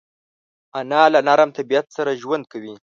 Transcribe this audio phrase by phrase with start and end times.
[0.79, 2.73] انا له نرم طبیعت سره ژوند کوي